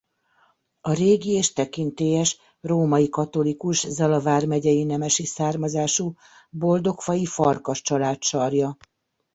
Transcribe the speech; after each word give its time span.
A 0.81 0.91
régi 0.93 1.31
és 1.31 1.53
tekintélyes 1.53 2.37
római 2.61 3.09
katolikus 3.09 3.87
Zala 3.87 4.21
vármegyei 4.21 4.83
nemesi 4.83 5.25
származású 5.25 6.13
boldogfai 6.49 7.25
Farkas 7.25 7.81
család 7.81 8.21
sarja. 8.21 8.77